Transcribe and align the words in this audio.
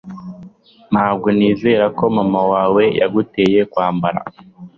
Ntabwo 0.91 1.27
nizera 1.37 1.85
ko 1.97 2.03
mama 2.17 2.41
wawe 2.53 2.83
yaguteye 2.99 3.59
kwambara 3.71 4.19